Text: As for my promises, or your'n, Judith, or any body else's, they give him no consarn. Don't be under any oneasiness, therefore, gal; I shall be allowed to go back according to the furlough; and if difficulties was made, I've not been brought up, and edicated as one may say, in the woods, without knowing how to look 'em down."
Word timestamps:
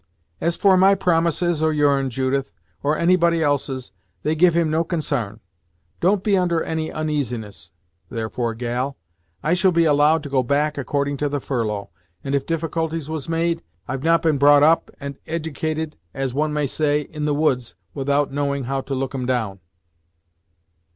As 0.41 0.55
for 0.57 0.77
my 0.77 0.95
promises, 0.95 1.61
or 1.61 1.71
your'n, 1.71 2.09
Judith, 2.09 2.51
or 2.81 2.97
any 2.97 3.15
body 3.15 3.43
else's, 3.43 3.91
they 4.23 4.33
give 4.33 4.55
him 4.55 4.71
no 4.71 4.83
consarn. 4.83 5.41
Don't 5.99 6.23
be 6.23 6.35
under 6.35 6.63
any 6.63 6.91
oneasiness, 6.91 7.69
therefore, 8.09 8.55
gal; 8.55 8.97
I 9.43 9.53
shall 9.53 9.69
be 9.71 9.85
allowed 9.85 10.23
to 10.23 10.29
go 10.29 10.41
back 10.41 10.75
according 10.75 11.17
to 11.17 11.29
the 11.29 11.39
furlough; 11.39 11.91
and 12.23 12.33
if 12.33 12.47
difficulties 12.47 13.11
was 13.11 13.29
made, 13.29 13.61
I've 13.87 14.03
not 14.03 14.23
been 14.23 14.39
brought 14.39 14.63
up, 14.63 14.89
and 14.99 15.19
edicated 15.27 15.97
as 16.15 16.33
one 16.33 16.51
may 16.51 16.65
say, 16.65 17.01
in 17.01 17.25
the 17.25 17.35
woods, 17.35 17.75
without 17.93 18.31
knowing 18.31 18.63
how 18.63 18.81
to 18.81 18.95
look 18.95 19.13
'em 19.13 19.27
down." 19.27 19.59